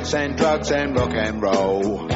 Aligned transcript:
Sex 0.00 0.14
and 0.14 0.34
drugs 0.34 0.70
and 0.70 0.96
rock 0.96 1.12
and 1.12 1.42
roll 1.42 2.06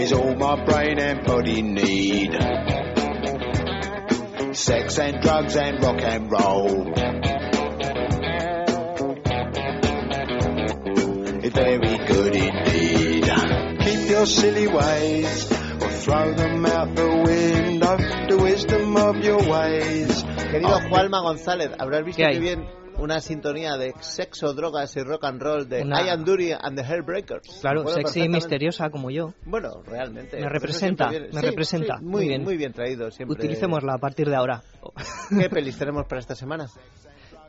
is 0.00 0.10
all 0.14 0.34
my 0.34 0.64
brain 0.64 0.98
and 0.98 1.22
body 1.22 1.60
need. 1.60 2.32
Sex 4.56 4.98
and 4.98 5.20
drugs 5.20 5.54
and 5.54 5.82
rock 5.84 6.00
and 6.00 6.32
roll. 6.32 6.92
It's 11.44 11.54
very 11.54 11.98
good 12.06 12.34
indeed. 12.34 13.24
Keep 13.84 14.10
your 14.10 14.24
silly 14.24 14.68
ways 14.68 15.52
or 15.82 15.90
throw 15.90 16.32
them 16.32 16.64
out 16.64 16.96
the 16.96 17.06
window. 17.06 17.98
The 18.30 18.38
wisdom 18.42 18.96
of 18.96 19.16
your 19.16 19.46
ways. 19.46 20.24
Querido 20.24 20.80
Juanma 20.88 21.20
González, 21.20 21.70
habrás 21.78 22.02
visto 22.02 22.22
¿Qué 22.22 22.32
que 22.32 22.40
bien 22.40 22.66
una 22.98 23.20
sintonía 23.20 23.76
de 23.76 23.92
sexo, 24.00 24.52
drogas 24.54 24.96
y 24.96 25.00
rock 25.02 25.24
and 25.24 25.40
roll 25.42 25.68
de 25.68 25.82
Una- 25.82 26.02
Ian 26.04 26.24
Dury 26.24 26.52
and 26.52 26.76
the 26.78 26.84
Hairbreakers. 26.84 27.58
Claro, 27.60 27.86
sexy 27.88 28.22
y 28.22 28.28
misteriosa 28.28 28.90
como 28.90 29.10
yo. 29.10 29.34
Bueno, 29.44 29.82
realmente. 29.84 30.38
Me 30.40 30.48
representa, 30.48 31.08
viene- 31.10 31.28
me 31.32 31.40
sí, 31.40 31.46
representa. 31.46 31.98
sí, 31.98 32.04
Muy 32.04 32.12
muy, 32.12 32.28
bien. 32.28 32.42
muy 32.44 32.56
bien 32.56 32.72
traído 32.72 33.10
siempre. 33.10 33.34
Utilicémosla 33.34 33.94
a 33.94 33.98
partir 33.98 34.28
de 34.28 34.36
ahora. 34.36 34.62
¿Qué 35.38 35.48
pelis 35.50 35.76
tenemos 35.78 36.06
para 36.06 36.20
esta 36.20 36.34
semana? 36.34 36.66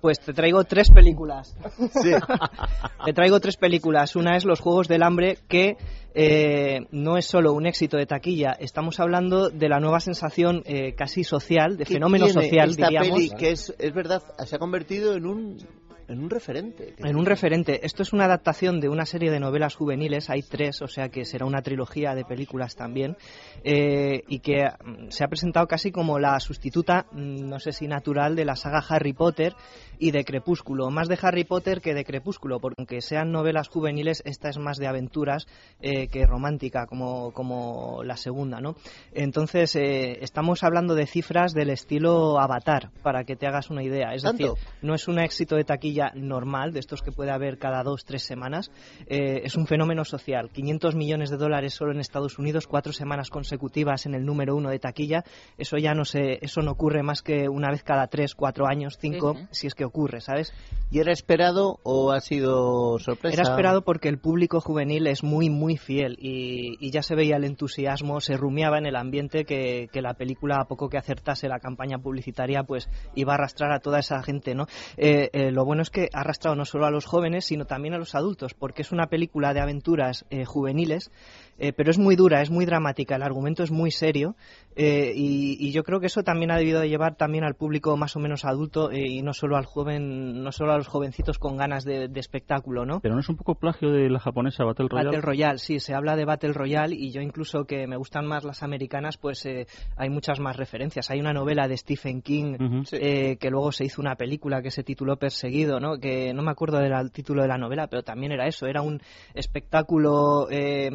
Pues 0.01 0.19
te 0.19 0.33
traigo 0.33 0.63
tres 0.63 0.89
películas. 0.91 1.55
Sí. 1.77 2.11
Te 3.05 3.13
traigo 3.13 3.39
tres 3.39 3.57
películas. 3.57 4.15
Una 4.15 4.35
es 4.35 4.43
Los 4.43 4.59
Juegos 4.59 4.87
del 4.87 5.03
Hambre, 5.03 5.37
que 5.47 5.77
eh, 6.13 6.87
no 6.91 7.17
es 7.17 7.25
solo 7.25 7.53
un 7.53 7.65
éxito 7.65 7.97
de 7.97 8.05
taquilla. 8.05 8.51
Estamos 8.59 8.99
hablando 8.99 9.49
de 9.49 9.69
la 9.69 9.79
nueva 9.79 9.99
sensación 9.99 10.63
eh, 10.65 10.93
casi 10.93 11.23
social, 11.23 11.77
de 11.77 11.85
¿Qué 11.85 11.93
fenómeno 11.93 12.27
social, 12.27 12.71
esta 12.71 12.87
diríamos. 12.87 13.09
peli 13.11 13.29
que 13.29 13.51
es, 13.51 13.73
es 13.77 13.93
verdad, 13.93 14.23
se 14.45 14.55
ha 14.55 14.59
convertido 14.59 15.15
en 15.15 15.25
un, 15.25 15.57
en 16.07 16.23
un 16.23 16.29
referente. 16.29 16.95
En 16.97 17.15
un 17.15 17.25
referente. 17.25 17.85
Esto 17.85 18.03
es 18.03 18.13
una 18.13 18.25
adaptación 18.25 18.79
de 18.79 18.89
una 18.89 19.05
serie 19.05 19.31
de 19.31 19.39
novelas 19.39 19.75
juveniles, 19.75 20.29
hay 20.29 20.41
tres, 20.41 20.81
o 20.81 20.87
sea 20.87 21.09
que 21.09 21.25
será 21.25 21.45
una 21.45 21.61
trilogía 21.61 22.15
de 22.15 22.23
películas 22.23 22.75
también, 22.75 23.17
eh, 23.63 24.23
y 24.27 24.39
que 24.39 24.65
mm, 24.65 25.09
se 25.09 25.23
ha 25.23 25.27
presentado 25.27 25.67
casi 25.67 25.91
como 25.91 26.19
la 26.19 26.39
sustituta, 26.39 27.07
mm, 27.11 27.49
no 27.49 27.59
sé 27.59 27.73
si 27.73 27.87
natural, 27.87 28.35
de 28.35 28.45
la 28.45 28.55
saga 28.55 28.83
Harry 28.87 29.13
Potter 29.13 29.53
y 29.99 30.11
de 30.11 30.23
Crepúsculo. 30.23 30.89
Más 30.89 31.07
de 31.07 31.17
Harry 31.21 31.43
Potter 31.43 31.81
que 31.81 31.93
de 31.93 32.05
Crepúsculo, 32.05 32.59
porque 32.59 32.75
aunque 32.77 33.01
sean 33.01 33.31
novelas 33.31 33.67
juveniles, 33.67 34.21
esta 34.25 34.49
es 34.49 34.57
más 34.57 34.77
de 34.77 34.87
aventuras 34.87 35.47
eh, 35.81 36.07
que 36.07 36.25
romántica, 36.25 36.85
como, 36.85 37.31
como 37.31 38.03
la 38.03 38.15
segunda, 38.17 38.61
¿no? 38.61 38.75
Entonces, 39.13 39.75
eh, 39.75 40.19
estamos 40.21 40.63
hablando 40.63 40.95
de 40.95 41.07
cifras 41.07 41.53
del 41.53 41.69
estilo 41.69 42.39
Avatar, 42.39 42.91
para 43.03 43.23
que 43.23 43.35
te 43.35 43.47
hagas 43.47 43.69
una 43.69 43.83
idea. 43.83 44.13
Es 44.13 44.23
¿Tanto? 44.23 44.53
decir, 44.53 44.67
no 44.81 44.93
es 44.93 45.07
un 45.07 45.19
éxito 45.19 45.55
de 45.55 45.63
taquilla 45.63 45.96
normal, 46.15 46.73
de 46.73 46.79
estos 46.79 47.01
que 47.01 47.11
puede 47.11 47.31
haber 47.31 47.57
cada 47.57 47.83
dos, 47.83 48.05
tres 48.05 48.23
semanas. 48.23 48.71
Eh, 49.07 49.41
es 49.43 49.55
un 49.55 49.67
fenómeno 49.67 50.05
social. 50.05 50.49
500 50.51 50.95
millones 50.95 51.29
de 51.29 51.37
dólares 51.37 51.73
solo 51.73 51.91
en 51.91 51.99
Estados 51.99 52.39
Unidos, 52.39 52.67
cuatro 52.67 52.93
semanas 52.93 53.29
consecutivas 53.29 54.05
en 54.05 54.13
el 54.13 54.25
número 54.25 54.55
uno 54.55 54.69
de 54.69 54.79
taquilla. 54.79 55.23
Eso 55.57 55.77
ya 55.77 55.93
no 55.93 56.05
se, 56.05 56.39
eso 56.41 56.61
no 56.61 56.71
ocurre 56.71 57.03
más 57.03 57.21
que 57.21 57.49
una 57.49 57.69
vez 57.69 57.83
cada 57.83 58.07
tres, 58.07 58.35
cuatro 58.35 58.67
años, 58.67 58.97
cinco, 58.99 59.35
si 59.51 59.67
es 59.67 59.75
que 59.75 59.85
ocurre, 59.85 60.21
¿sabes? 60.21 60.53
¿Y 60.89 60.99
era 60.99 61.11
esperado 61.11 61.79
o 61.83 62.11
ha 62.11 62.19
sido 62.21 62.97
sorpresa? 62.99 63.41
Era 63.41 63.49
esperado 63.49 63.83
porque 63.83 64.09
el 64.09 64.19
público 64.19 64.61
juvenil 64.61 65.07
es 65.07 65.23
muy, 65.23 65.49
muy 65.49 65.77
fiel 65.77 66.17
y, 66.19 66.77
y 66.79 66.91
ya 66.91 67.01
se 67.01 67.15
veía 67.15 67.35
el 67.35 67.43
entusiasmo, 67.43 68.21
se 68.21 68.37
rumiaba 68.37 68.77
en 68.77 68.85
el 68.85 68.95
ambiente 68.95 69.45
que, 69.45 69.89
que 69.91 70.01
la 70.01 70.13
película, 70.13 70.57
a 70.61 70.65
poco 70.65 70.89
que 70.89 70.97
acertase 70.97 71.47
la 71.47 71.59
campaña 71.59 71.97
publicitaria, 71.97 72.63
pues 72.63 72.89
iba 73.15 73.33
a 73.33 73.35
arrastrar 73.35 73.71
a 73.71 73.79
toda 73.79 73.99
esa 73.99 74.21
gente, 74.23 74.55
¿no? 74.55 74.65
Eh, 74.97 75.29
eh, 75.33 75.51
lo 75.51 75.65
bueno 75.65 75.81
es 75.81 75.86
que 75.89 76.09
ha 76.13 76.21
arrastrado 76.21 76.55
no 76.55 76.65
solo 76.65 76.85
a 76.85 76.91
los 76.91 77.05
jóvenes, 77.05 77.45
sino 77.45 77.65
también 77.65 77.93
a 77.93 77.97
los 77.97 78.15
adultos, 78.15 78.53
porque 78.53 78.81
es 78.81 78.91
una 78.91 79.07
película 79.07 79.53
de 79.53 79.61
aventuras 79.61 80.25
eh, 80.29 80.45
juveniles, 80.45 81.11
eh, 81.57 81.73
pero 81.73 81.91
es 81.91 81.97
muy 81.97 82.15
dura, 82.15 82.41
es 82.41 82.49
muy 82.49 82.65
dramática, 82.65 83.15
el 83.15 83.23
argumento 83.23 83.63
es 83.63 83.71
muy 83.71 83.91
serio 83.91 84.35
eh, 84.75 85.11
y, 85.15 85.57
y 85.59 85.71
yo 85.71 85.83
creo 85.83 85.99
que 85.99 86.07
eso 86.07 86.23
también 86.23 86.51
ha 86.51 86.57
debido 86.57 86.79
de 86.79 86.89
llevar 86.89 87.15
también 87.15 87.43
al 87.43 87.55
público 87.55 87.97
más 87.97 88.15
o 88.15 88.19
menos 88.19 88.45
adulto 88.45 88.91
eh, 88.91 89.07
y 89.07 89.21
no 89.21 89.33
solo 89.33 89.57
al 89.57 89.65
joven, 89.65 90.43
no 90.43 90.51
solo 90.51 90.73
a 90.73 90.77
los 90.77 90.87
jovencitos 90.87 91.39
con 91.39 91.57
ganas 91.57 91.83
de, 91.83 92.07
de 92.07 92.19
espectáculo, 92.19 92.85
¿no? 92.85 92.99
Pero 92.99 93.15
no 93.15 93.21
es 93.21 93.29
un 93.29 93.37
poco 93.37 93.55
plagio 93.55 93.91
de 93.91 94.09
la 94.09 94.19
japonesa 94.19 94.63
Battle 94.63 94.87
Royale. 94.89 95.07
Battle 95.09 95.21
Royale, 95.21 95.57
sí, 95.57 95.79
se 95.79 95.93
habla 95.93 96.15
de 96.15 96.25
Battle 96.25 96.53
Royale 96.53 96.95
y 96.95 97.11
yo 97.11 97.21
incluso 97.21 97.65
que 97.65 97.87
me 97.87 97.97
gustan 97.97 98.25
más 98.25 98.43
las 98.43 98.63
americanas, 98.63 99.17
pues 99.17 99.45
eh, 99.45 99.67
hay 99.95 100.09
muchas 100.09 100.39
más 100.39 100.55
referencias. 100.57 101.09
Hay 101.09 101.19
una 101.19 101.33
novela 101.33 101.67
de 101.67 101.77
Stephen 101.77 102.21
King. 102.21 102.83
Sí. 102.85 102.97
eh, 102.99 103.37
que 103.39 103.49
luego 103.49 103.71
se 103.71 103.85
hizo 103.85 104.01
una 104.01 104.15
película 104.15 104.61
que 104.61 104.71
se 104.71 104.83
tituló 104.83 105.17
Perseguido, 105.17 105.79
¿no? 105.79 105.97
Que 105.97 106.33
no 106.33 106.43
me 106.43 106.51
acuerdo 106.51 106.77
del 106.79 107.11
título 107.11 107.41
de 107.41 107.47
la 107.47 107.57
novela, 107.57 107.87
pero 107.87 108.03
también 108.03 108.31
era 108.31 108.47
eso, 108.47 108.67
era 108.67 108.81
un 108.81 109.01
espectáculo 109.33 110.47
eh, 110.49 110.89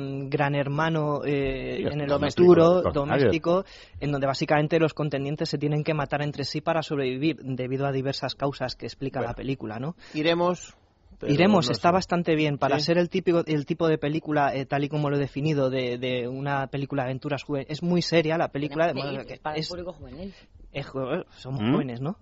gran 0.53 0.61
hermano 0.61 1.21
eh, 1.25 1.77
Sí, 1.79 1.85
en 1.93 2.01
el 2.01 2.09
doméstico, 2.09 3.65
en 4.01 4.13
donde 4.13 4.27
básicamente 4.27 4.79
los 4.79 4.95
contendientes 4.95 5.49
se 5.49 5.59
tienen 5.59 5.85
que 5.85 5.95
matar 5.95 6.23
entre 6.23 6.45
sí 6.45 6.61
para 6.61 6.83
sobrevivir 6.83 7.37
debido 7.43 7.87
a 7.87 7.93
diversas 7.93 8.35
causas 8.35 8.77
que 8.77 8.87
explica 8.87 9.21
Bueno. 9.21 9.31
la 9.31 9.35
película, 9.37 9.79
¿no? 9.79 9.97
Iremos. 10.15 10.75
pero 11.19 11.33
Iremos, 11.33 11.67
no 11.67 11.73
está 11.73 11.89
sé. 11.91 11.93
bastante 11.93 12.35
bien. 12.35 12.59
Para 12.59 12.79
Sí. 12.81 12.87
ser 12.87 12.99
el, 12.99 13.09
típico, 13.09 13.43
el 13.47 13.65
tipo 13.67 13.87
de 13.87 13.97
película, 13.99 14.55
eh, 14.55 14.67
tal 14.67 14.83
y 14.85 14.89
como 14.89 15.09
lo 15.09 15.17
he 15.17 15.21
definido, 15.21 15.71
de, 15.71 15.97
de 15.99 16.27
una 16.29 16.67
película 16.67 17.03
de 17.05 17.11
aventuras 17.11 17.45
juveniles, 17.45 17.71
es 17.79 17.83
muy 17.83 18.03
seria 18.03 18.37
la 18.39 18.49
película. 18.49 18.93
de 18.93 19.01
es 19.01 19.27
que 19.27 19.37
para 19.37 19.57
el 19.57 19.65
público 19.67 19.93
juvenil. 19.93 20.35
es 20.73 20.87
jo- 20.87 21.25
somos 21.37 21.61
¿Mm? 21.63 21.73
jóvenes, 21.73 22.01
¿no? 22.01 22.17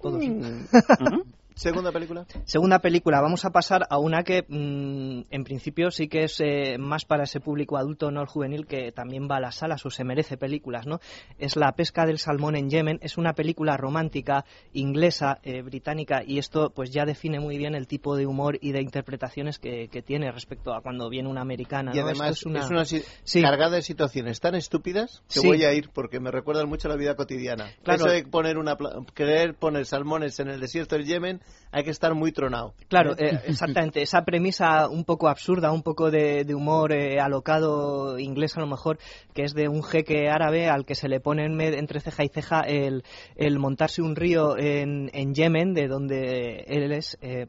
Todos. 0.00 0.22
Ujú. 0.24 1.22
Segunda 1.54 1.92
película. 1.92 2.26
Segunda 2.44 2.78
película, 2.80 3.20
vamos 3.20 3.44
a 3.44 3.50
pasar 3.50 3.86
a 3.90 3.98
una 3.98 4.22
que 4.24 4.44
mm, 4.48 5.26
en 5.30 5.44
principio 5.44 5.90
sí 5.90 6.08
que 6.08 6.24
es 6.24 6.40
eh, 6.40 6.76
más 6.78 7.04
para 7.04 7.24
ese 7.24 7.40
público 7.40 7.76
adulto, 7.76 8.10
no 8.10 8.20
el 8.20 8.26
juvenil, 8.26 8.66
que 8.66 8.92
también 8.92 9.28
va 9.30 9.36
a 9.36 9.40
las 9.40 9.56
salas 9.56 9.84
o 9.86 9.90
se 9.90 10.04
merece 10.04 10.36
películas, 10.36 10.86
¿no? 10.86 11.00
Es 11.38 11.56
La 11.56 11.72
pesca 11.72 12.06
del 12.06 12.18
salmón 12.18 12.56
en 12.56 12.70
Yemen, 12.70 12.98
es 13.02 13.18
una 13.18 13.34
película 13.34 13.76
romántica, 13.76 14.44
inglesa, 14.72 15.38
eh, 15.42 15.62
británica, 15.62 16.22
y 16.26 16.38
esto 16.38 16.70
pues 16.70 16.90
ya 16.90 17.04
define 17.04 17.40
muy 17.40 17.58
bien 17.58 17.74
el 17.74 17.86
tipo 17.86 18.16
de 18.16 18.26
humor 18.26 18.58
y 18.60 18.72
de 18.72 18.80
interpretaciones 18.82 19.58
que, 19.58 19.88
que 19.88 20.02
tiene 20.02 20.30
respecto 20.32 20.72
a 20.74 20.80
cuando 20.80 21.08
viene 21.08 21.28
una 21.28 21.42
americana, 21.42 21.92
Y 21.94 21.98
¿no? 21.98 22.04
además 22.04 22.32
Esto 22.32 22.50
es 22.56 22.70
una, 22.70 22.84
si- 22.84 23.02
Sí. 23.24 23.42
cargada 23.42 23.76
de 23.76 23.82
situaciones 23.82 24.40
tan 24.40 24.54
estúpidas 24.54 25.22
que 25.28 25.40
Sí. 25.40 25.46
voy 25.46 25.64
a 25.64 25.72
ir 25.72 25.90
porque 25.92 26.20
me 26.20 26.30
recuerdan 26.30 26.68
mucho 26.68 26.88
a 26.88 26.90
la 26.90 26.96
vida 26.96 27.14
cotidiana. 27.14 27.70
Claro. 27.82 28.06
Eso 28.06 28.08
de 28.14 28.24
poner 28.24 28.56
una 28.58 28.76
pla- 28.76 29.04
querer 29.14 29.54
poner 29.54 29.86
salmones 29.86 30.40
en 30.40 30.48
el 30.48 30.60
desierto 30.60 30.96
del 30.96 31.04
Yemen, 31.06 31.41
hay 31.70 31.84
que 31.84 31.90
estar 31.90 32.14
muy 32.14 32.32
tronado. 32.32 32.74
Claro, 32.88 33.12
eh, 33.18 33.40
exactamente. 33.46 34.02
Esa 34.02 34.24
premisa 34.24 34.88
un 34.88 35.04
poco 35.04 35.28
absurda, 35.28 35.72
un 35.72 35.82
poco 35.82 36.10
de, 36.10 36.44
de 36.44 36.54
humor 36.54 36.92
eh, 36.92 37.18
alocado 37.18 38.18
inglés 38.18 38.56
a 38.56 38.60
lo 38.60 38.66
mejor, 38.66 38.98
que 39.34 39.42
es 39.42 39.54
de 39.54 39.68
un 39.68 39.82
jeque 39.82 40.28
árabe 40.28 40.68
al 40.68 40.84
que 40.84 40.94
se 40.94 41.08
le 41.08 41.20
pone 41.20 41.46
en 41.46 41.60
entre 41.60 42.00
ceja 42.00 42.24
y 42.24 42.28
ceja 42.28 42.60
el, 42.60 43.04
el 43.36 43.58
montarse 43.58 44.02
un 44.02 44.16
río 44.16 44.58
en, 44.58 45.10
en 45.14 45.34
Yemen, 45.34 45.72
de 45.72 45.88
donde 45.88 46.64
él 46.66 46.92
es, 46.92 47.16
eh, 47.22 47.46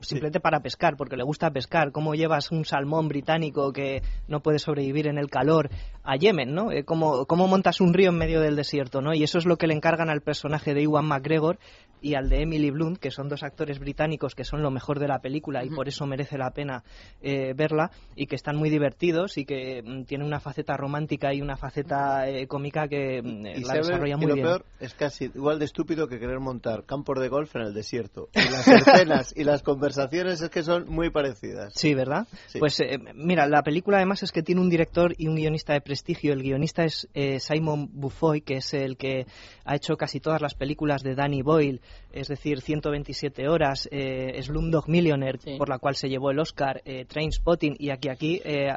simplemente 0.00 0.40
para 0.40 0.60
pescar, 0.60 0.96
porque 0.96 1.16
le 1.16 1.24
gusta 1.24 1.50
pescar. 1.50 1.92
¿Cómo 1.92 2.14
llevas 2.14 2.50
un 2.50 2.64
salmón 2.64 3.08
británico 3.08 3.72
que 3.72 4.02
no 4.28 4.40
puede 4.40 4.58
sobrevivir 4.58 5.06
en 5.06 5.18
el 5.18 5.28
calor 5.28 5.68
a 6.06 6.16
Yemen, 6.16 6.54
¿no? 6.54 6.72
Eh, 6.72 6.84
¿cómo, 6.84 7.26
¿Cómo 7.26 7.48
montas 7.48 7.80
un 7.80 7.92
río 7.92 8.10
en 8.10 8.18
medio 8.18 8.40
del 8.40 8.56
desierto, 8.56 9.00
¿no? 9.00 9.14
Y 9.14 9.22
eso 9.22 9.38
es 9.38 9.44
lo 9.44 9.56
que 9.56 9.66
le 9.66 9.74
encargan 9.74 10.08
al 10.08 10.20
personaje 10.20 10.72
de 10.72 10.82
Iwan 10.82 11.06
McGregor 11.06 11.58
y 12.00 12.14
al 12.14 12.28
de 12.28 12.42
Emily 12.42 12.70
Blunt, 12.70 12.98
que 12.98 13.10
son 13.10 13.28
dos 13.28 13.42
actores 13.42 13.78
británicos 13.78 14.34
que 14.34 14.44
son 14.44 14.62
lo 14.62 14.70
mejor 14.70 14.98
de 14.98 15.08
la 15.08 15.18
película 15.18 15.64
y 15.64 15.70
por 15.70 15.88
eso 15.88 16.06
merece 16.06 16.38
la 16.38 16.50
pena 16.50 16.84
eh, 17.20 17.52
verla 17.54 17.90
y 18.14 18.26
que 18.26 18.36
están 18.36 18.56
muy 18.56 18.70
divertidos 18.70 19.38
y 19.38 19.44
que 19.44 19.82
mm, 19.82 20.04
tienen 20.04 20.26
una 20.26 20.38
faceta 20.38 20.76
romántica 20.76 21.34
y 21.34 21.40
una 21.40 21.56
faceta 21.56 22.28
eh, 22.28 22.46
cómica 22.46 22.86
que 22.86 23.22
mm, 23.22 23.46
Y, 23.46 23.64
la 23.64 23.74
desarrolla 23.74 24.14
y 24.14 24.18
muy 24.18 24.26
lo 24.26 24.34
bien. 24.34 24.46
peor 24.46 24.64
es 24.78 24.94
casi 24.94 25.24
igual 25.24 25.58
de 25.58 25.64
estúpido 25.64 26.06
que 26.06 26.18
querer 26.18 26.38
montar 26.38 26.84
campos 26.84 27.18
de 27.20 27.28
golf 27.28 27.54
en 27.56 27.62
el 27.62 27.74
desierto. 27.74 28.28
Y 28.34 28.50
las 28.50 28.68
escenas 28.68 29.34
y 29.36 29.44
las 29.44 29.62
conversaciones 29.62 30.40
es 30.40 30.50
que 30.50 30.62
son 30.62 30.88
muy 30.88 31.10
parecidas. 31.10 31.72
Sí, 31.74 31.94
¿verdad? 31.94 32.28
Sí. 32.46 32.58
Pues 32.58 32.78
eh, 32.80 32.98
mira, 33.14 33.46
la 33.48 33.62
película 33.62 33.96
además 33.96 34.22
es 34.22 34.32
que 34.32 34.42
tiene 34.42 34.60
un 34.60 34.68
director 34.68 35.14
y 35.16 35.28
un 35.28 35.36
guionista 35.36 35.72
de 35.72 35.80
prestigio. 35.96 36.34
El 36.34 36.42
guionista 36.42 36.84
es 36.84 37.08
eh, 37.14 37.40
Simon 37.40 37.88
Bufoy, 37.90 38.42
que 38.42 38.56
es 38.58 38.74
el 38.74 38.98
que 38.98 39.24
ha 39.64 39.76
hecho 39.76 39.96
casi 39.96 40.20
todas 40.20 40.42
las 40.42 40.54
películas 40.54 41.02
de 41.02 41.14
Danny 41.14 41.40
Boyle, 41.40 41.80
es 42.12 42.28
decir, 42.28 42.60
127 42.60 43.48
horas, 43.48 43.88
eh, 43.90 44.38
Slumdog 44.42 44.90
Millionaire, 44.90 45.38
Sí. 45.42 45.54
por 45.56 45.70
la 45.70 45.78
cual 45.78 45.96
se 45.96 46.08
llevó 46.10 46.30
el 46.30 46.38
Oscar, 46.38 46.82
eh, 46.84 47.06
Trainspotting, 47.06 47.76
y 47.78 47.88
aquí 47.90 48.10
aquí 48.10 48.42
eh, 48.44 48.74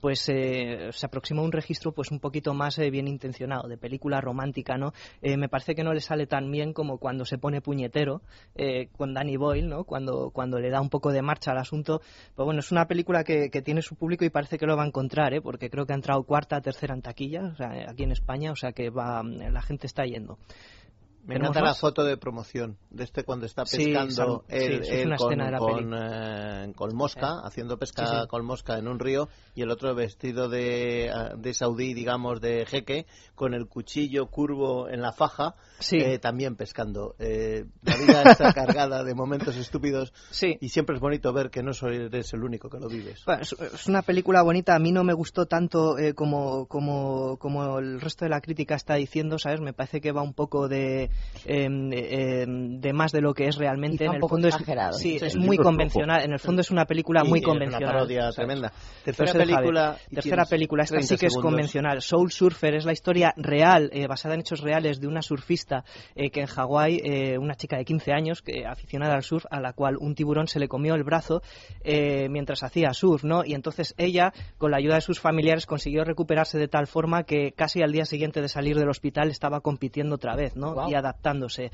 pues 0.00 0.28
eh, 0.28 0.90
se 0.92 1.06
aproxima 1.06 1.42
a 1.42 1.44
un 1.44 1.52
registro 1.52 1.92
pues 1.92 2.10
un 2.10 2.20
poquito 2.20 2.54
más 2.54 2.78
eh, 2.78 2.90
bien 2.90 3.08
intencionado 3.08 3.68
de 3.68 3.76
película 3.76 4.20
romántica 4.20 4.76
no 4.76 4.92
Eh, 5.22 5.36
me 5.36 5.48
parece 5.48 5.74
que 5.74 5.84
no 5.84 5.92
le 5.92 6.00
sale 6.00 6.26
tan 6.26 6.50
bien 6.50 6.72
como 6.72 6.98
cuando 6.98 7.24
se 7.24 7.38
pone 7.38 7.60
puñetero 7.60 8.22
eh, 8.54 8.88
con 8.96 9.14
Danny 9.14 9.36
Boyle 9.36 9.68
no 9.68 9.84
cuando 9.84 10.30
cuando 10.30 10.58
le 10.58 10.70
da 10.70 10.80
un 10.80 10.90
poco 10.90 11.12
de 11.12 11.22
marcha 11.22 11.52
al 11.52 11.58
asunto. 11.58 12.00
Pero 12.34 12.44
bueno 12.46 12.60
es 12.60 12.72
una 12.72 12.86
película 12.86 13.24
que, 13.24 13.50
que 13.50 13.62
tiene 13.62 13.82
su 13.82 13.96
público 13.96 14.24
y 14.24 14.30
parece 14.30 14.58
que 14.58 14.66
lo 14.66 14.76
va 14.76 14.84
a 14.84 14.86
encontrar 14.86 15.34
¿eh? 15.34 15.40
porque 15.40 15.70
creo 15.70 15.86
que 15.86 15.92
ha 15.92 15.96
entrado 15.96 16.22
cuarta 16.24 16.60
tercera 16.60 16.94
en 16.94 17.02
taquilla 17.02 17.42
o 17.52 17.56
sea, 17.56 17.90
aquí 17.90 18.04
en 18.04 18.12
España 18.12 18.52
o 18.52 18.56
sea 18.56 18.72
que 18.72 18.90
va 18.90 19.22
la 19.22 19.62
gente 19.62 19.86
está 19.86 20.04
yendo 20.04 20.38
Me 21.24 21.36
¿Tenemos 21.36 21.56
encanta 21.56 21.70
la 21.70 21.74
foto 21.74 22.04
de 22.04 22.18
promoción 22.18 22.76
de 22.90 23.04
este 23.04 23.24
cuando 23.24 23.46
está 23.46 23.64
pescando 23.64 24.44
sí, 24.46 24.54
él, 24.54 24.84
él 24.84 25.16
con, 25.16 25.38
con, 25.58 25.94
eh, 25.96 26.72
con 26.76 26.94
mosca, 26.94 27.40
haciendo 27.42 27.78
pesca 27.78 28.04
Sí, 28.06 28.28
con 28.28 28.44
mosca 28.44 28.76
en 28.76 28.88
un 28.88 28.98
río 28.98 29.30
y 29.54 29.62
el 29.62 29.70
otro 29.70 29.94
vestido 29.94 30.50
de, 30.50 31.10
ah, 31.14 31.34
de 31.34 31.54
saudí, 31.54 31.94
digamos, 31.94 32.42
de 32.42 32.66
jeque, 32.66 33.06
con 33.34 33.54
el 33.54 33.68
cuchillo 33.68 34.26
curvo 34.26 34.88
en 34.88 35.00
la 35.00 35.12
faja, 35.12 35.54
eh, 35.92 36.18
también 36.18 36.56
pescando. 36.56 37.14
Eh, 37.18 37.64
la 37.82 37.96
vida 37.96 38.22
está 38.24 38.52
cargada 38.54 39.02
de 39.02 39.14
momentos 39.14 39.56
estúpidos 39.56 40.12
y 40.60 40.68
siempre 40.68 40.96
es 40.96 41.00
bonito 41.00 41.32
ver 41.32 41.50
que 41.50 41.62
no 41.62 41.72
soy, 41.72 41.96
eres 41.96 42.34
el 42.34 42.44
único 42.44 42.68
que 42.68 42.78
lo 42.78 42.88
vives. 42.88 43.22
Bueno, 43.24 43.42
es, 43.42 43.86
una 43.86 44.02
película 44.02 44.42
bonita. 44.42 44.74
A 44.74 44.78
mí 44.78 44.92
no 44.92 45.04
me 45.04 45.14
gustó 45.14 45.46
tanto 45.46 45.98
eh, 45.98 46.14
como, 46.14 46.66
como, 46.66 47.38
como 47.38 47.78
el 47.78 48.00
resto 48.00 48.24
de 48.24 48.28
la 48.28 48.40
crítica 48.40 48.74
está 48.74 48.94
diciendo, 48.96 49.38
¿sabes? 49.38 49.60
Me 49.60 49.72
parece 49.72 50.00
que 50.00 50.12
va 50.12 50.22
un 50.22 50.34
poco 50.34 50.68
de, 50.68 51.10
em, 51.44 51.90
de 52.80 52.92
más 52.92 53.12
de 53.12 53.20
lo 53.20 53.34
que 53.34 53.46
es 53.48 53.56
realmente. 53.56 53.98
Quizá 53.98 54.04
en 54.04 54.10
un 54.10 54.14
el 54.16 54.20
poco 54.20 54.34
fondo 54.36 54.48
es, 54.48 54.54
exagerado. 54.54 54.92
sí, 54.94 55.18
Sí. 55.18 55.26
es 55.26 55.36
muy 55.36 55.56
convencional. 55.56 56.22
En 56.22 56.32
el 56.32 56.38
fondo 56.38 56.60
es 56.62 56.70
una 56.70 56.84
película 56.84 57.24
muy 57.24 57.42
convencional. 57.42 57.82
Una 57.82 57.92
parodia 57.92 58.20
¿sabes? 58.22 58.36
tremenda. 58.36 58.72
Pero 59.04 59.16
Tercera 59.16 59.44
película. 59.44 59.96
Tercera 60.12 60.44
película. 60.46 60.82
Esta 60.84 60.96
30 60.96 61.14
sí 61.14 61.18
que 61.18 61.26
es 61.26 61.36
convencional. 61.36 62.02
Soul 62.02 62.30
Surfer 62.30 62.74
es 62.74 62.84
la 62.84 62.92
historia 62.92 63.32
real, 63.36 63.90
eh, 63.92 64.06
basada 64.06 64.34
en 64.34 64.40
hechos 64.40 64.60
reales, 64.60 65.00
de 65.00 65.06
una 65.06 65.22
surfista 65.22 65.84
eh, 66.14 66.30
que 66.30 66.40
en 66.40 66.46
Hawái, 66.46 67.00
eh, 67.04 67.38
una 67.38 67.54
chica 67.54 67.76
de 67.76 67.84
15 67.84 68.12
años, 68.12 68.42
que, 68.42 68.66
aficionada 68.66 69.14
al 69.14 69.22
surf, 69.22 69.44
a 69.50 69.60
la 69.60 69.72
cual 69.72 69.96
un 69.98 70.14
tiburón 70.14 70.46
se 70.48 70.58
le 70.58 70.68
comió 70.68 70.94
el 70.94 71.04
brazo 71.04 71.42
eh, 71.82 72.28
mientras 72.30 72.62
hacía 72.62 72.92
surf, 72.94 73.24
¿no? 73.24 73.44
Y 73.44 73.54
entonces 73.54 73.94
ella, 73.98 74.32
con 74.58 74.70
la 74.70 74.78
ayuda 74.78 74.96
de 74.96 75.00
sus 75.00 75.20
familiares, 75.20 75.66
consiguió 75.66 76.04
recuperarse 76.04 76.58
de 76.58 76.68
tal 76.68 76.86
forma 76.86 77.24
que 77.24 77.52
casi 77.52 77.82
al 77.82 77.92
día 77.92 78.04
siguiente 78.04 78.40
de 78.40 78.48
salir 78.48 78.76
del 78.78 78.88
hospital 78.88 79.30
estaba 79.30 79.60
compitiendo 79.60 80.14
otra 80.16 80.36
vez, 80.36 80.56
¿no? 80.56 80.72
Guau. 80.74 80.90
Y 80.90 80.94
adaptándose. 81.04 81.70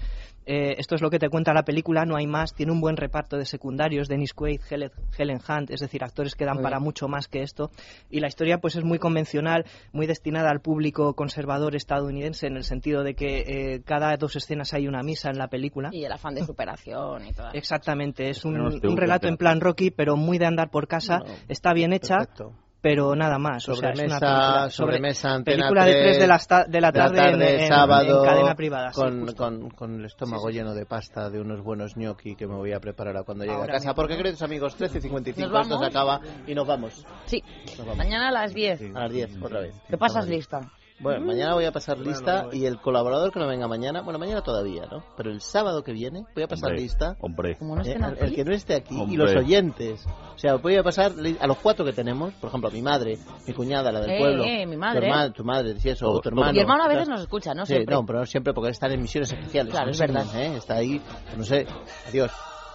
Eh, 0.46 0.74
esto 0.78 0.94
es 0.94 1.02
lo 1.02 1.10
que 1.10 1.18
te 1.18 1.28
cuenta 1.28 1.52
la 1.52 1.64
película, 1.64 2.04
no 2.04 2.16
hay 2.16 2.26
más. 2.26 2.54
Tiene 2.54 2.72
un 2.72 2.80
buen 2.80 2.96
reparto 2.96 3.36
de 3.36 3.44
secundarios, 3.44 4.08
Dennis 4.08 4.34
Quaid, 4.34 4.60
Helen, 4.68 4.90
Helen 5.16 5.38
Hunt, 5.48 5.70
es 5.70 5.80
decir, 5.80 6.02
actores 6.02 6.34
que 6.34 6.44
dan 6.44 6.56
Muy 6.56 6.64
para 6.64 6.78
bien. 6.78 6.84
mucho 6.84 7.08
más 7.08 7.28
que 7.28 7.42
esto. 7.42 7.70
Y 8.10 8.20
la 8.20 8.26
historia, 8.26 8.58
pues, 8.58 8.74
es 8.76 8.82
muy 8.82 8.98
convencional, 8.98 9.64
muy 9.92 10.06
destinada 10.06 10.50
al 10.50 10.60
público 10.60 11.14
conservador 11.14 11.76
estadounidense, 11.76 12.46
en 12.46 12.56
el 12.56 12.64
sentido 12.64 13.04
de 13.04 13.14
que 13.14 13.44
eh, 13.46 13.82
cada 13.84 14.16
dos 14.16 14.34
escenas 14.34 14.74
hay 14.74 14.88
una 14.88 15.02
misa 15.02 15.30
en 15.30 15.38
la 15.38 15.48
película. 15.48 15.90
Y 15.92 16.04
el 16.04 16.12
afán 16.12 16.34
de 16.34 16.44
superación 16.44 17.28
y 17.28 17.32
todo. 17.32 17.50
Exactamente, 17.52 18.30
es 18.30 18.44
un, 18.44 18.56
relato 18.96 19.28
en 19.28 19.36
plan 19.36 19.60
Rocky, 19.60 19.90
pero 19.90 20.16
muy 20.16 20.38
de 20.38 20.46
andar 20.46 20.70
por 20.70 20.88
casa. 20.88 21.18
No, 21.18 21.32
Está 21.48 21.72
bien 21.72 21.92
hecha, 21.92 22.16
Perfecto. 22.16 22.54
Pero 22.80 23.14
nada 23.14 23.38
más. 23.38 23.68
o 23.68 23.74
sea, 23.74 23.90
es 23.90 23.98
una 23.98 24.08
Sobremesa, 24.08 24.18
película 24.20 24.70
sobre- 24.70 24.70
sobremesa, 24.92 25.30
Antena 25.34 25.56
película 25.56 25.84
de 25.84 25.92
3 26.02 26.18
de 26.18 26.26
la, 26.26 26.36
esta- 26.36 26.64
de 26.64 26.80
la 26.80 26.90
de 26.92 26.98
la 26.98 27.04
tarde, 27.04 27.18
en- 27.18 27.30
tarde, 27.38 27.62
en, 27.62 27.68
sábado, 27.68 28.22
en 28.24 28.28
cadena 28.30 28.54
privada. 28.54 28.92
sí, 28.92 29.00
con, 29.00 29.20
justo. 29.20 29.36
con, 29.44 29.70
con 29.70 29.94
el 30.00 30.04
estómago 30.06 30.48
lleno 30.50 30.74
de 30.74 30.86
pasta 30.86 31.30
de 31.30 31.40
unos 31.40 31.62
buenos 31.62 31.94
gnocchi 31.96 32.34
que 32.36 32.46
me 32.46 32.54
voy 32.54 32.72
a 32.72 32.80
preparar 32.80 33.16
a 33.16 33.22
cuando 33.22 33.44
llegue 33.44 33.54
Ahora 33.56 33.64
a 33.72 33.76
casa. 33.76 33.88
mismo. 33.88 33.94
Porque 33.94 34.16
queridos 34.16 34.42
amigos, 34.42 34.76
13.55, 34.78 35.48
¿Nos 35.48 35.62
esto 35.66 35.78
se 35.78 35.86
acaba 35.86 36.20
y 36.46 36.54
nos 36.54 36.66
vamos. 36.66 37.04
Sí, 37.26 37.42
Nos 37.66 37.78
vamos. 37.78 37.96
mañana 37.98 38.28
a 38.28 38.32
las 38.32 38.54
10. 38.54 38.80
A 38.94 39.00
las 39.00 39.10
10, 39.12 39.30
otra 39.42 39.60
vez. 39.60 39.74
¿Qué 39.88 39.98
pasas 39.98 40.26
lista? 40.28 40.60
Bueno, 41.00 41.24
mañana 41.24 41.54
voy 41.54 41.64
a 41.64 41.72
pasar 41.72 41.98
lista 41.98 42.46
y 42.52 42.66
el 42.66 42.78
colaborador 42.78 43.32
que 43.32 43.38
no 43.40 43.46
venga 43.46 43.66
mañana, 43.66 44.02
bueno, 44.02 44.18
mañana 44.18 44.42
todavía, 44.42 44.86
¿no? 44.90 45.02
Pero 45.16 45.30
el 45.30 45.40
sábado 45.40 45.82
que 45.82 45.92
viene 45.92 46.26
voy 46.34 46.44
a 46.44 46.46
pasar 46.48 46.70
Hombre, 46.70 46.82
lista. 46.82 47.16
Hombre. 47.20 47.56
Como 47.56 47.74
no 47.76 47.82
Eh, 47.82 47.90
estén 47.92 48.04
el, 48.04 48.34
que 48.34 48.44
no 48.44 48.52
esté 48.52 48.74
aquí 48.74 49.02
y 49.08 49.16
los 49.16 49.34
oyentes. 49.34 50.04
O 50.34 50.38
sea, 50.38 50.56
voy 50.56 50.76
a 50.76 50.82
pasar 50.82 51.12
a 51.40 51.46
los 51.46 51.56
cuatro 51.58 51.84
que 51.84 51.92
tenemos, 51.92 52.34
por 52.34 52.48
ejemplo, 52.48 52.68
a 52.68 52.72
mi 52.72 52.82
madre, 52.82 53.18
mi 53.46 53.52
cuñada, 53.54 53.90
la 53.90 54.00
del 54.00 54.10
Eh, 54.10 54.18
pueblo. 54.18 54.44
eh, 54.44 54.66
mi 54.66 54.76
madre. 54.76 55.00
Tu 55.00 55.06
hermana, 55.06 55.32
tu 55.32 55.44
madre, 55.44 55.80
sí, 55.80 55.88
eso, 55.88 56.10
o 56.10 56.20
tu 56.20 56.28
hermano. 56.28 56.52
Mi 56.52 56.60
hermano 56.60 56.84
a 56.84 56.88
veces 56.88 57.08
nos 57.08 57.20
escucha, 57.22 57.54
¿no? 57.54 57.64
Sí, 57.64 57.72
Siempre. 57.74 57.94
no, 57.94 58.04
pero 58.04 58.18
no 58.20 58.26
siempre 58.26 58.52
porque 58.52 58.70
están 58.70 58.92
en 58.92 59.00
misiones 59.00 59.32
especiales. 59.32 59.70
Claro, 59.72 59.86
¿no? 59.86 59.92
es 59.92 59.98
verdad. 59.98 60.26
¿eh? 60.36 60.56
Está 60.56 60.74
ahí, 60.74 61.00
no 61.36 61.44
sé, 61.44 61.66
adiós. 62.08 62.30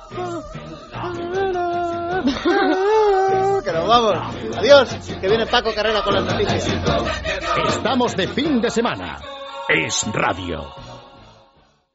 que 3.64 3.72
nos 3.72 3.88
vamos. 3.88 4.14
Adiós, 4.58 4.90
que 5.20 5.28
viene 5.28 5.48
Paco 5.48 5.74
Carrera 5.74 6.04
con 6.04 6.14
las 6.14 6.26
noticias. 6.26 6.68
Estamos 7.70 8.16
de 8.16 8.28
fin 8.28 8.62
de 8.62 8.70
semana. 8.70 9.18
Es 9.68 10.06
radio. 10.14 10.95